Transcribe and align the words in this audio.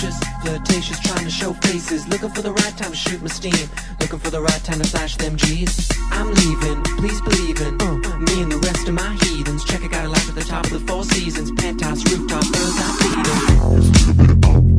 audacious, 0.00 0.20
flirtatious, 0.42 1.00
trying 1.00 1.24
to 1.24 1.30
show 1.30 1.52
faces. 1.52 2.08
Looking 2.08 2.30
for 2.30 2.42
the 2.42 2.52
right 2.52 2.76
time 2.76 2.90
to 2.90 2.96
shoot 2.96 3.20
my 3.20 3.28
steam. 3.28 3.68
Looking 4.00 4.18
for 4.18 4.30
the 4.30 4.40
right 4.40 4.64
time 4.64 4.78
to 4.80 4.88
flash 4.88 5.16
them 5.16 5.36
G's. 5.36 5.90
I'm 6.10 6.32
leaving, 6.32 6.82
please 6.98 7.20
believe 7.20 7.60
in 7.60 7.80
uh, 7.80 8.18
me 8.18 8.42
and 8.42 8.52
the 8.52 8.58
rest 8.64 8.88
of 8.88 8.94
my 8.94 9.12
heathens. 9.22 9.64
Check, 9.64 9.82
I 9.82 9.88
got 9.88 10.06
a 10.06 10.08
life 10.08 10.28
at 10.28 10.34
the 10.34 10.44
top 10.44 10.64
of 10.66 10.72
the 10.72 10.80
four 10.80 11.04
seasons. 11.04 11.52
Penthouse, 11.52 12.02
rooftop, 12.10 12.44
birds, 12.44 12.76
I'm 12.78 14.34
feeding. 14.38 14.69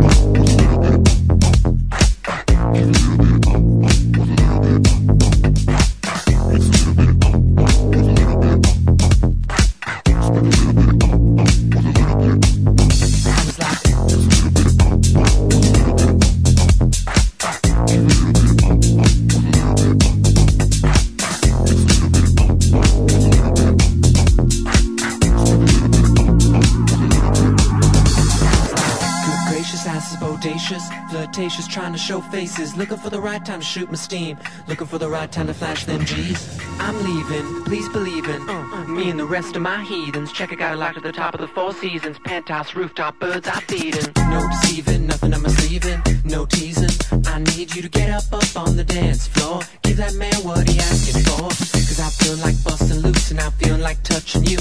Flash 35.53 35.85
them 35.85 36.05
G's. 36.05 36.59
I'm 36.79 36.97
leaving, 37.03 37.63
please 37.63 37.87
believe 37.89 38.27
in. 38.27 38.49
Uh, 38.49 38.85
Me 38.87 39.09
and 39.09 39.19
the 39.19 39.25
rest 39.25 39.55
of 39.55 39.61
my 39.61 39.83
heathens. 39.83 40.31
Check 40.31 40.51
it, 40.51 40.57
got 40.57 40.73
it 40.73 40.77
locked 40.77 40.97
at 40.97 41.03
the 41.03 41.11
top 41.11 41.33
of 41.33 41.39
the 41.39 41.47
four 41.47 41.73
seasons. 41.73 42.17
Penthouse, 42.19 42.75
rooftop, 42.75 43.19
birds 43.19 43.47
I 43.47 43.61
feedin' 43.61 44.09
No 44.29 44.47
deceiving, 44.49 45.07
nothing 45.07 45.33
I'm 45.33 45.47
sleeving 45.47 46.01
No 46.25 46.45
teasing, 46.45 46.95
I 47.27 47.39
need 47.55 47.75
you 47.75 47.81
to 47.81 47.89
get 47.89 48.09
up 48.09 48.31
up 48.33 48.55
on 48.55 48.75
the 48.75 48.83
dance 48.83 49.27
floor. 49.27 49.61
Give 49.83 49.97
that 49.97 50.15
man 50.15 50.33
what 50.43 50.69
he 50.69 50.79
asking 50.79 51.23
for. 51.23 51.49
Cause 51.49 51.99
I 51.99 52.09
feel 52.09 52.37
like 52.37 52.55
busting 52.63 52.99
loose 52.99 53.31
And 53.31 53.39
I 53.39 53.49
feel 53.51 53.77
like 53.77 54.01
touching 54.03 54.43
you 54.45 54.59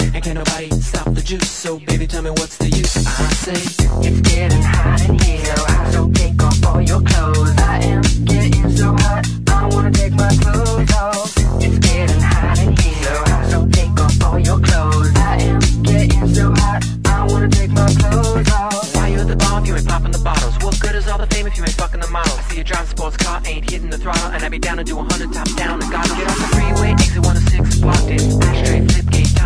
and 0.00 0.22
can't 0.22 0.34
nobody 0.34 0.70
stop 0.80 1.12
the 1.14 1.22
juice 1.22 1.50
So 1.50 1.78
baby 1.80 2.06
tell 2.06 2.22
me 2.22 2.30
what's 2.30 2.56
the 2.56 2.68
use? 2.68 2.96
I 2.96 3.28
say 3.44 3.60
It's 4.08 4.20
getting 4.20 4.62
hot 4.62 5.08
in 5.08 5.18
here. 5.18 5.56
So 5.92 6.10
take 6.12 6.42
off 6.42 6.64
all 6.66 6.80
your 6.80 7.02
clothes. 7.02 7.54
I 7.58 7.78
am 7.84 8.02
getting 8.24 8.70
so 8.76 8.92
hot 8.92 9.26
I 9.48 9.66
wanna 9.72 9.90
take 9.90 10.12
my 10.12 10.34
clothes 10.42 10.92
off. 10.94 11.34
It's 11.60 11.78
getting 11.78 12.20
hot 12.20 12.58
in 12.60 12.76
here. 12.76 13.50
So 13.50 13.66
take 13.68 13.98
off 14.00 14.22
all 14.24 14.38
your 14.38 14.60
clothes. 14.60 15.12
I 15.16 15.36
am 15.42 15.60
getting 15.82 16.34
so 16.34 16.52
hot 16.54 16.84
I 17.06 17.26
wanna 17.26 17.48
take 17.48 17.70
my 17.70 17.86
clothes 18.00 18.48
off. 18.50 18.94
Why 18.94 19.08
you 19.08 19.20
at 19.20 19.28
the 19.28 19.36
bar 19.36 19.64
you 19.66 19.74
ain't 19.76 19.88
popping 19.88 20.12
the 20.12 20.18
bottles? 20.18 20.54
What 20.62 20.78
good 20.80 20.94
is 20.94 21.08
all 21.08 21.18
the 21.18 21.26
fame 21.26 21.46
if 21.46 21.56
you 21.56 21.64
ain't 21.64 21.72
fucking 21.72 22.00
the 22.00 22.08
models? 22.08 22.38
I 22.38 22.42
see 22.42 22.58
you 22.58 22.64
drive 22.64 22.84
a 22.84 22.88
sports 22.88 23.16
car, 23.16 23.42
ain't 23.46 23.68
hitting 23.70 23.90
the 23.90 23.98
throttle 23.98 24.30
And 24.30 24.42
I 24.44 24.48
be 24.48 24.58
down 24.58 24.76
to 24.78 24.84
do 24.84 24.94
a 24.94 25.02
100 25.02 25.32
top 25.32 25.48
down. 25.56 25.82
And 25.82 25.90
gotta 25.90 26.14
get 26.14 26.28
off 26.28 26.38
the 26.38 26.48
freeway, 26.56 26.92
exit 26.92 27.24
106, 27.24 27.80
blocked 27.80 28.10
it. 28.10 28.22
Ashtray, 28.44 28.77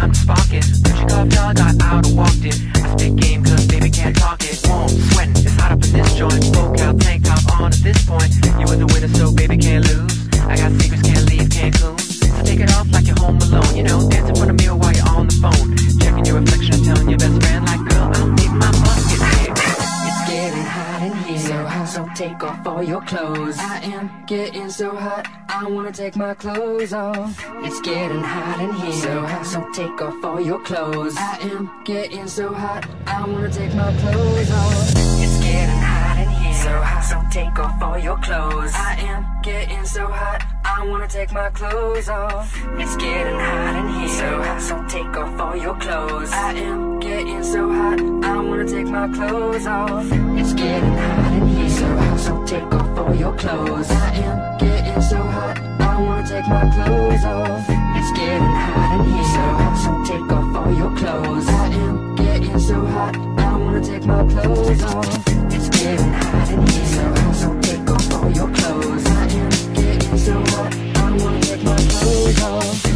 to 0.09 0.15
spark 0.15 0.53
it. 0.53 0.67
Your 0.99 1.09
cup 1.09 1.29
dog, 1.29 1.57
got 1.57 1.83
out 1.83 2.07
and 2.07 2.17
walked 2.17 2.45
it. 2.45 2.59
I 2.75 2.97
spit 2.97 3.17
game 3.17 3.45
cause 3.45 3.67
baby 3.67 3.91
can't 3.91 4.17
talk 4.17 4.43
it. 4.43 4.59
Warm, 4.69 4.89
sweating, 4.89 5.37
it's 5.37 5.55
hot 5.61 5.73
up 5.73 5.85
in 5.85 5.93
this 5.93 6.15
joint. 6.15 6.43
Spoke 6.45 6.79
out, 6.81 7.01
tank 7.01 7.25
top 7.25 7.61
on 7.61 7.73
at 7.73 7.83
this 7.83 8.05
point. 8.07 8.33
You 8.59 8.67
were 8.67 8.77
the 8.77 8.87
winner 8.93 9.09
so 9.09 9.33
baby 9.33 9.57
can't 9.57 9.87
lose. 9.87 10.23
I 10.47 10.57
got 10.57 10.73
secrets, 10.81 11.03
can't 11.03 11.31
leave 11.31 11.49
Cancun 11.49 11.99
So 12.01 12.43
take 12.45 12.61
it 12.61 12.71
off 12.75 12.91
like 12.93 13.07
you're 13.07 13.19
home 13.19 13.39
alone 13.39 13.77
You 13.77 13.85
know, 13.85 14.12
off 22.53 22.67
all 22.67 22.83
your 22.83 23.01
clothes. 23.03 23.57
I 23.59 23.81
am 23.97 24.11
getting 24.27 24.69
so 24.71 24.95
hot 24.95 25.27
I 25.49 25.67
wanna 25.67 25.93
take 25.93 26.17
my 26.17 26.35
clothes 26.35 26.93
off. 26.93 27.31
It's 27.65 27.81
getting 27.81 28.23
hot 28.23 28.61
in 28.61 28.73
here. 28.75 28.93
So 28.93 29.21
hot, 29.21 29.47
so 29.47 29.61
take 29.73 30.01
off 30.03 30.25
all 30.25 30.41
your 30.41 30.61
clothes. 30.61 31.17
I 31.17 31.39
am 31.53 31.71
getting 31.85 32.29
so 32.29 32.53
hot 32.53 32.87
I 33.07 33.27
wanna 33.27 33.51
take 33.51 33.75
my 33.75 33.93
clothes 34.01 34.51
off. 34.51 34.93
It's 35.25 35.39
getting 35.47 35.83
hot 35.91 36.19
in 36.23 36.29
here. 36.41 36.55
So 36.65 36.73
hot, 36.91 37.05
so 37.11 37.17
take 37.31 37.59
off 37.59 37.83
all 37.83 37.99
your 37.99 38.19
clothes. 38.19 38.73
I 38.75 38.97
am 39.11 39.21
getting 39.43 39.85
so 39.87 40.07
hot 40.07 40.41
I 40.65 40.87
wanna 40.87 41.09
take 41.09 41.33
my 41.33 41.51
clothes 41.51 42.09
off. 42.09 42.47
It's 42.79 42.97
getting 42.97 43.39
hot 43.39 43.75
in 43.81 43.89
here. 43.95 44.09
So 44.09 44.43
hot, 44.43 44.61
so 44.61 44.85
take 44.89 45.17
off 45.17 45.41
all 45.41 45.57
your 45.57 45.77
clothes. 45.77 46.31
I 46.33 46.53
am 46.55 47.01
getting 47.01 47.43
so 47.43 47.73
hot 47.73 48.01
I 48.01 48.37
wanna 48.41 48.67
take 48.67 48.87
my 48.87 49.09
clothes 49.09 49.67
off. 49.67 50.07
It's 50.41 50.53
getting 50.53 50.97
hot 50.97 51.32
So 52.23 52.41
take 52.47 52.73
off 52.73 52.99
all 52.99 53.13
your 53.13 53.35
clothes. 53.35 53.91
I 53.91 54.15
am 54.15 54.57
getting 54.59 55.03
so 55.03 55.17
hot 55.17 55.59
I 55.59 56.01
wanna 56.01 56.29
take 56.29 56.47
my 56.47 56.71
clothes 56.71 57.25
off. 57.25 57.67
It's 57.99 58.13
getting 58.13 58.47
hot 58.63 59.01
in 59.01 59.13
here. 59.13 59.25
So 59.35 59.43
hot, 59.59 59.75
so 59.83 59.93
take 60.13 60.31
off 60.31 60.57
all 60.57 60.73
your 60.73 60.97
clothes. 60.97 61.49
I 61.49 61.67
am 61.67 62.15
getting 62.15 62.59
so 62.61 62.87
hot 62.87 63.17
I 63.17 63.57
wanna 63.57 63.83
take 63.83 64.05
my 64.05 64.25
clothes 64.33 64.83
off. 64.85 65.29
It's 65.51 65.69
getting 65.71 66.13
hot 66.13 66.49
in 66.53 66.65
here. 66.69 66.87
So 66.95 67.03
hot, 67.03 67.35
so 67.35 67.61
take 67.61 67.91
off 67.91 68.13
all 68.15 68.31
your 68.31 68.51
clothes. 68.55 69.05
I 69.05 69.27
am 69.43 69.75
getting 69.75 70.17
so 70.17 70.35
hot 70.55 70.73
I 70.95 71.17
wanna 71.17 71.41
take 71.41 71.65
my 71.65 71.77
clothes 71.77 72.43
off 72.43 72.92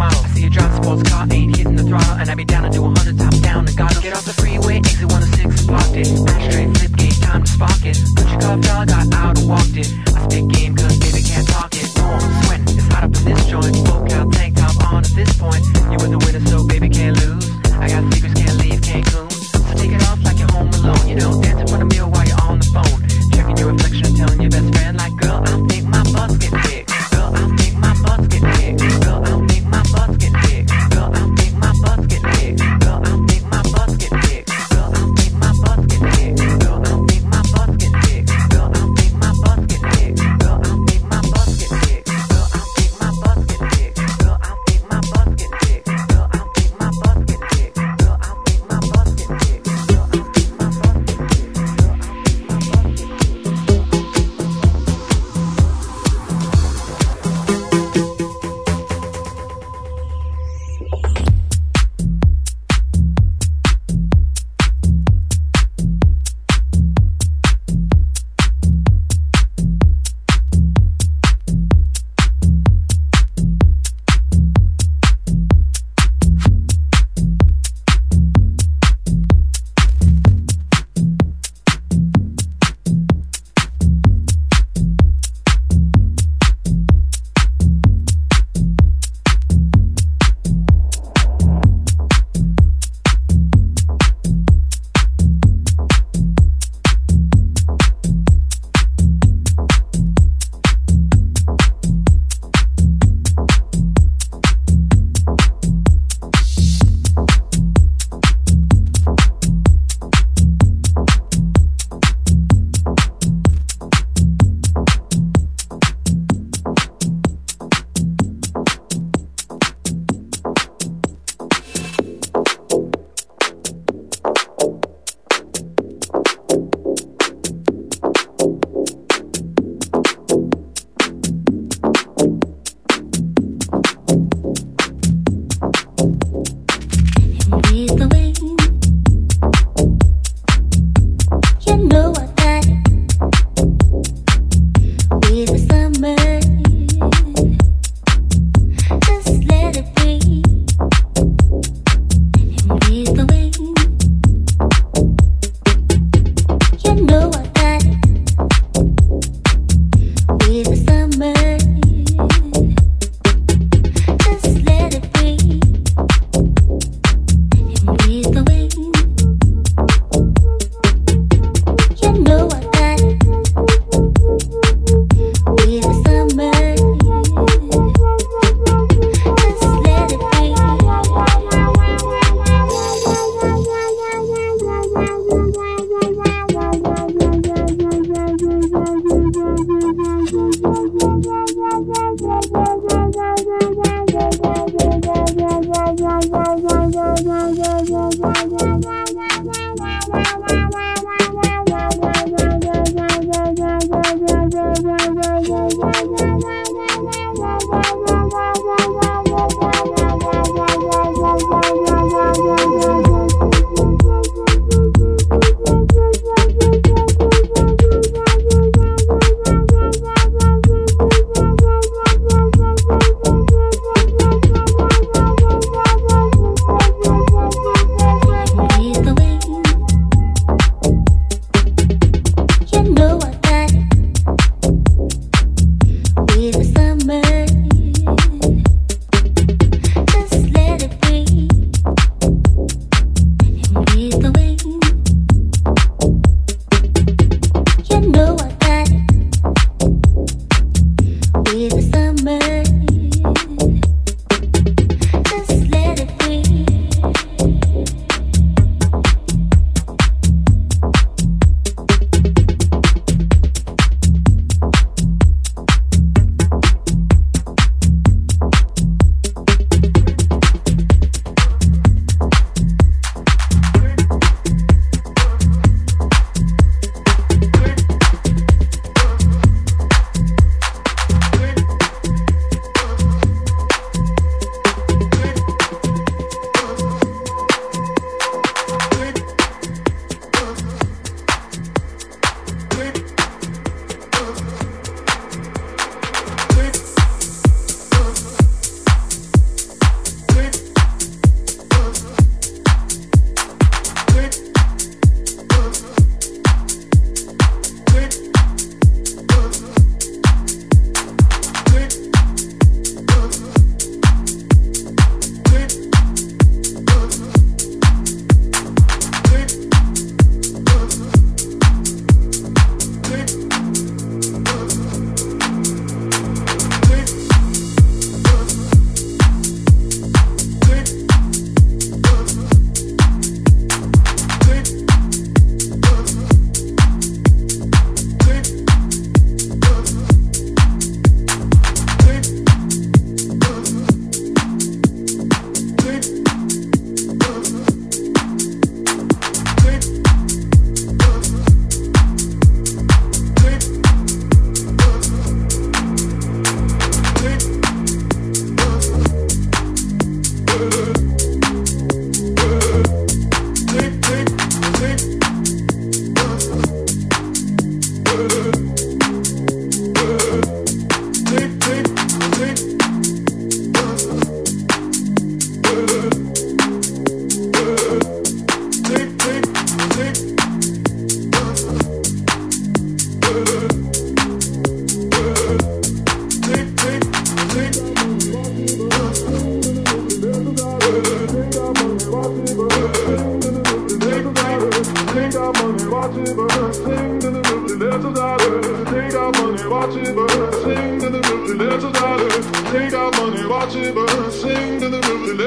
model? 0.00 0.24
See 0.32 0.44
you 0.44 0.50
drive 0.50 0.72
sports 0.82 1.04
car, 1.10 1.28
ain't 1.30 1.54
hitting 1.54 1.76
the 1.76 1.84
throttle 1.84 2.16
And 2.16 2.30
I 2.30 2.34
be 2.34 2.44
down 2.44 2.64
to 2.64 2.70
do 2.70 2.82
100 2.82 3.18
top 3.18 3.34
down 3.44 3.68
and 3.68 3.76
gotta 3.76 4.00
get 4.00 4.16
off 4.16 4.24
the 4.24 4.32
freeway 4.32 4.78
Exit 4.78 5.12
106, 5.12 5.66
blocked 5.68 5.94
it. 5.94 6.08
Ashtray, 6.08 6.66
flip 6.72 6.92
gate, 6.96 7.20
time 7.20 7.44
to 7.44 7.50
spark 7.52 7.84
it. 7.84 8.00
Put 8.16 8.26
your 8.32 8.40
cup 8.40 8.60
down, 8.64 8.86
got 8.88 9.12
out 9.12 9.38
and 9.38 9.48
walked 9.48 9.76
it. 9.76 9.92
I 10.16 10.24
spit 10.24 10.48
game 10.48 10.74
cause 10.74 10.96
baby 10.98 11.20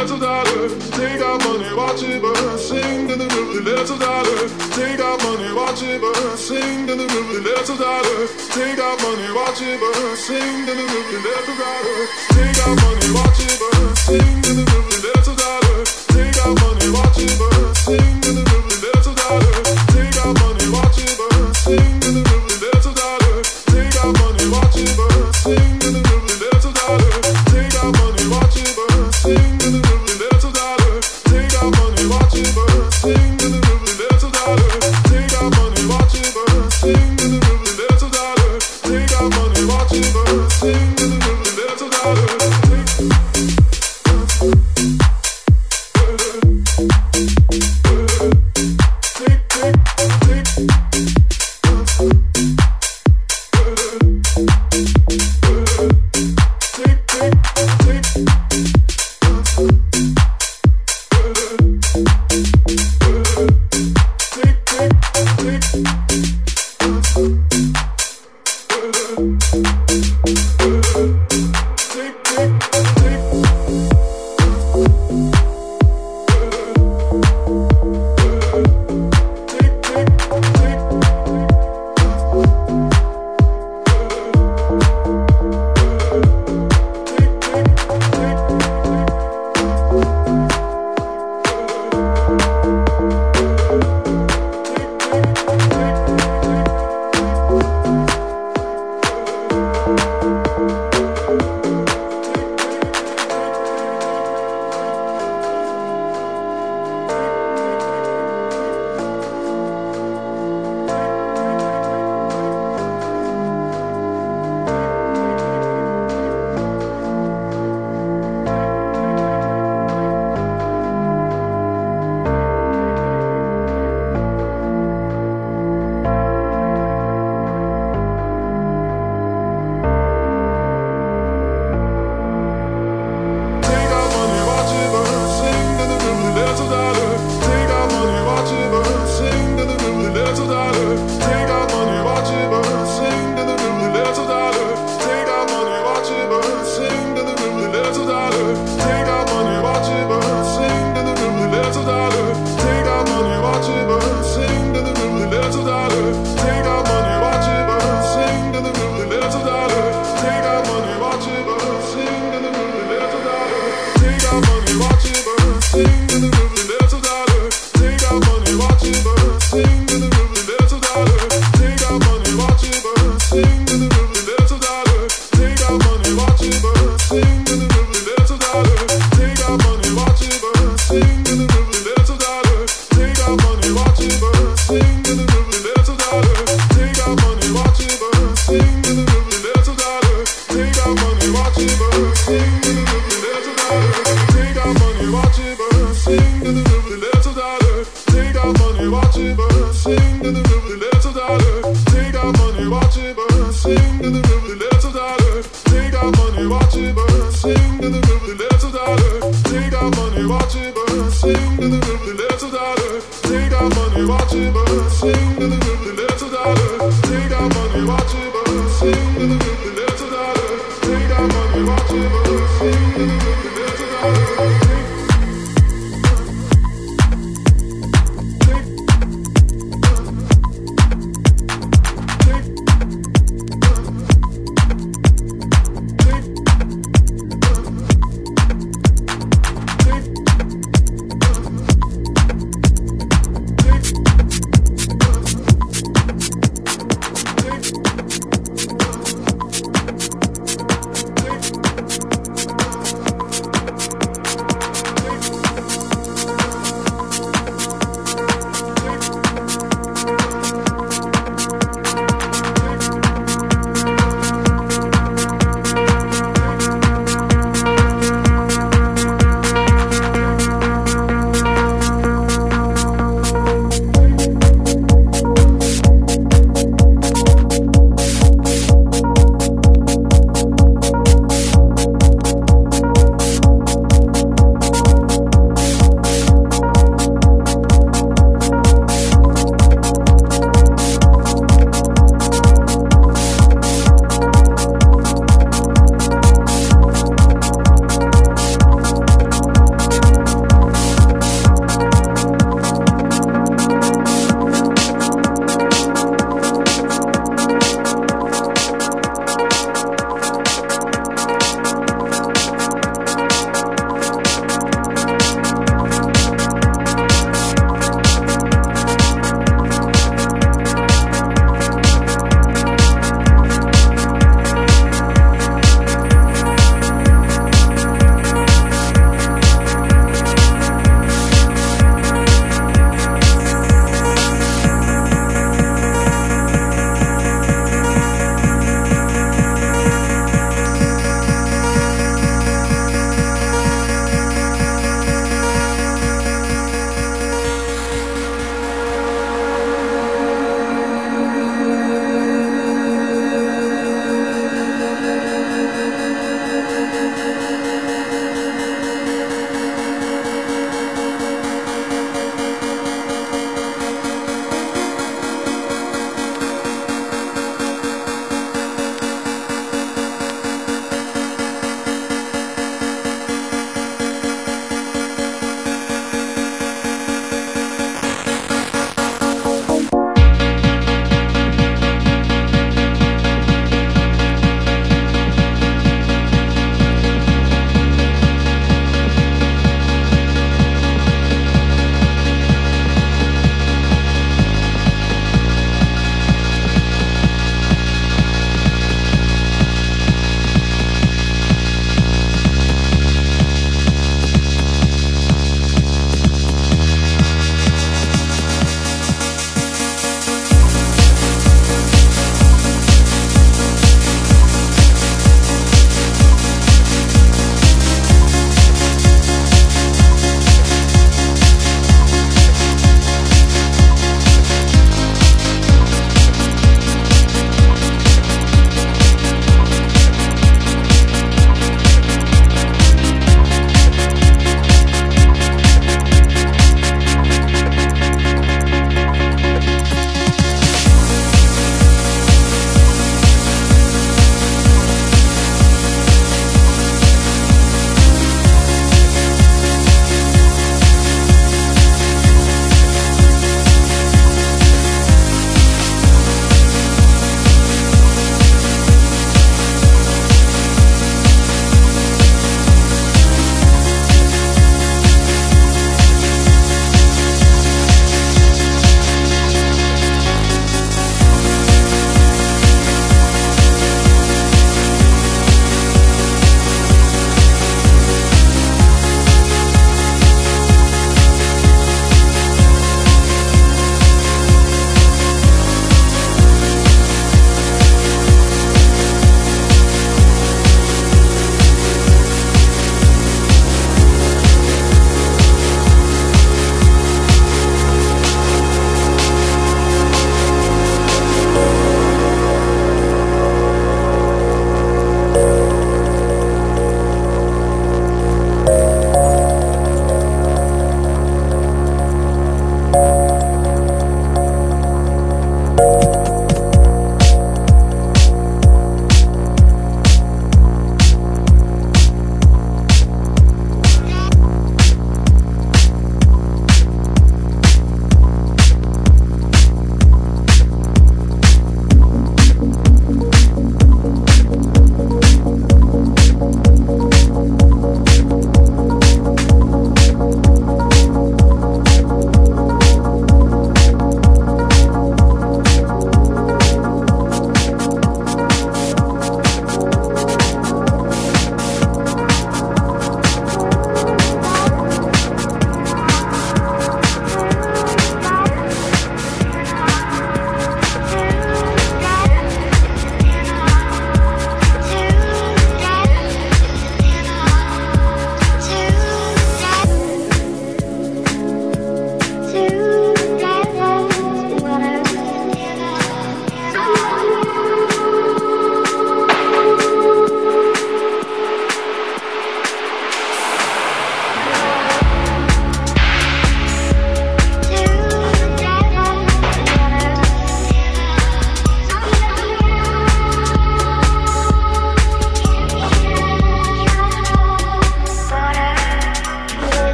little 0.00 0.18
dollars, 0.18 0.90
take 0.90 1.20
our 1.20 1.38
money, 1.38 1.74
watch 1.74 2.02
it 2.02 2.22
burn. 2.22 2.58
Sing 2.58 3.08
to 3.08 3.16
the 3.16 3.26
river, 3.26 3.60
little 3.62 3.98
dollars, 3.98 4.52
take 4.76 5.00
our 5.00 5.18
money, 5.18 5.52
watch 5.52 5.82
it 5.82 6.00
burn. 6.00 6.36
Sing 6.36 6.86
to 6.86 6.94
the 6.94 7.06
river, 7.06 7.40
little 7.40 7.76
dollars, 7.76 8.30
take 8.54 8.78
our 8.78 8.96
money, 9.02 9.28
watch 9.34 9.60
it 9.60 9.80
burn. 9.80 10.16
Sing 10.16 10.66
to 10.66 10.72
the 10.74 10.86
river, 10.94 11.18
little 11.26 11.56
dollars, 11.56 12.10
take 12.30 12.58
our 12.66 12.74
money, 12.76 13.08
watch 13.18 13.40
it 13.42 13.58
burn. 13.58 13.96
Sing 13.96 14.42
to 14.42 14.52
the 14.54 14.67